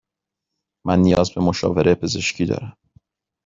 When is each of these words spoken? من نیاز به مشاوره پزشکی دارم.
من 0.87 0.99
نیاز 0.99 1.33
به 1.33 1.41
مشاوره 1.41 1.95
پزشکی 1.95 2.45
دارم. 2.45 2.77